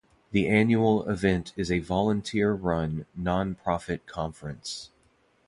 [0.31, 4.89] The annual event is a volunteer-run, nonprofit conference.